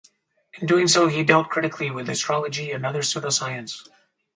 In 0.55 0.65
doing 0.65 0.87
so 0.87 1.09
he 1.09 1.23
dealt 1.23 1.49
critically 1.49 1.91
with 1.91 2.09
astrology 2.09 2.71
and 2.71 2.87
other 2.87 3.03
pseudoscience. 3.03 3.87